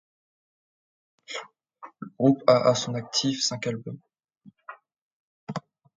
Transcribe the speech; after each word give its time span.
Le 1.99 2.07
groupe 2.17 2.43
a 2.47 2.67
à 2.69 2.73
son 2.73 2.95
actif 2.95 3.43
cinq 3.43 3.67
albums. 3.67 3.99